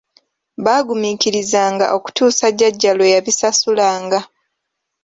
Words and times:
Baaguminkirizanga 0.63 1.85
okutuusa 1.97 2.45
jjajja 2.51 2.91
lwe 2.97 3.13
yabisasulanga. 3.15 4.19